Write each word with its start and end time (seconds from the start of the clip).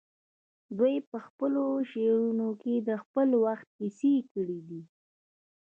دوی 0.77 0.95
په 1.09 1.17
خپلو 1.27 1.63
شعرونو 1.91 2.47
کې 2.61 2.73
د 2.79 2.89
خپل 3.03 3.29
وخت 3.45 3.67
کیسې 3.77 4.15
کړي 4.31 4.59
دي 4.69 4.81